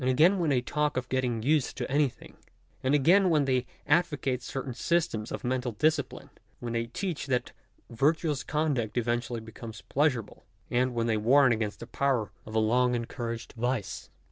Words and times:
again 0.07 0.39
when 0.39 0.49
they 0.49 0.61
talk 0.63 0.97
of 0.97 1.07
getting 1.09 1.43
used 1.43 1.77
to 1.77 1.87
anything: 1.91 2.35
and 2.81 2.95
again 2.95 3.29
when 3.29 3.45
they 3.45 3.67
advocate 3.85 4.41
certain 4.41 4.73
systems 4.73 5.31
of 5.31 5.43
mental 5.43 5.73
discipline— 5.73 6.31
when 6.59 6.73
they 6.73 6.87
teach 6.87 7.27
that 7.27 7.51
virtuous 7.87 8.41
conduct 8.43 8.97
eventually 8.97 9.39
becomes 9.39 9.83
pleasur 9.91 10.21
able, 10.23 10.43
and 10.71 10.95
when 10.95 11.05
they 11.05 11.17
warn 11.17 11.51
against 11.51 11.81
the 11.81 11.85
power 11.85 12.31
of 12.47 12.55
a 12.55 12.59
long 12.59 12.95
en 12.95 13.05
couraged 13.05 13.53
vice. 13.53 14.09